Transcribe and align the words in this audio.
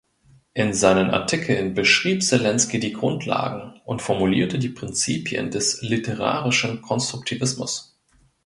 In 0.55 0.73
seinen 0.73 1.11
Artikeln 1.11 1.75
beschrieb 1.75 2.23
Selinski 2.23 2.79
die 2.79 2.91
Grundlagen 2.91 3.79
und 3.85 4.01
formulierte 4.01 4.57
die 4.57 4.69
Prinzipien 4.69 5.51
des 5.51 5.83
literarischen 5.83 6.81
Konstruktivismus. 6.81 7.95